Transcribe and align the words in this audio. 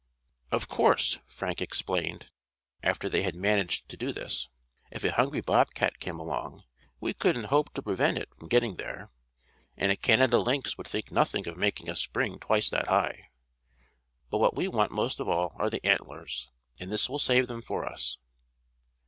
"Of 0.51 0.67
course," 0.67 1.19
Frank 1.27 1.61
explained, 1.61 2.31
after 2.81 3.07
they 3.07 3.21
had 3.21 3.35
managed 3.35 3.87
to 3.89 3.95
do 3.97 4.11
this, 4.11 4.49
"if 4.89 5.03
a 5.03 5.11
hungry 5.11 5.41
bobcat 5.41 5.99
came 5.99 6.17
along 6.19 6.63
we 6.99 7.13
couldn't 7.13 7.49
hope 7.53 7.71
to 7.75 7.83
prevent 7.83 8.17
it 8.17 8.29
from 8.35 8.47
getting 8.47 8.77
there; 8.77 9.11
and 9.77 9.91
a 9.91 9.95
Canada 9.95 10.39
lynx 10.39 10.75
would 10.75 10.87
think 10.87 11.11
nothing 11.11 11.47
of 11.47 11.55
making 11.55 11.87
a 11.87 11.95
spring 11.95 12.39
twice 12.39 12.67
that 12.71 12.87
high. 12.87 13.29
But 14.31 14.39
what 14.39 14.55
we 14.55 14.67
want 14.67 14.91
most 14.91 15.19
of 15.19 15.29
all 15.29 15.53
are 15.59 15.69
the 15.69 15.85
antlers; 15.85 16.49
and 16.79 16.91
this 16.91 17.07
will 17.07 17.19
save 17.19 17.45
them 17.47 17.61
for 17.61 17.85
us." 17.85 18.17